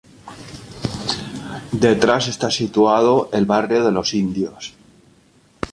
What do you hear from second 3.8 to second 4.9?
de los indios.